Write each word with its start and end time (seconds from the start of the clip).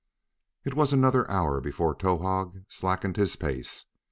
It 0.63 0.73
was 0.73 0.91
another 0.91 1.29
hour 1.29 1.61
before 1.61 1.93
Towahg 1.93 2.63
slackened 2.67 3.17
his 3.17 3.35
pace. 3.35 3.85